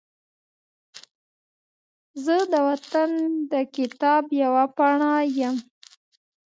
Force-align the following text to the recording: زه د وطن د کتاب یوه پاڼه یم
زه 2.23 2.35
د 2.51 2.53
وطن 2.67 3.09
د 3.51 3.53
کتاب 3.75 4.23
یوه 4.43 4.65
پاڼه 4.77 5.13
یم 5.39 5.55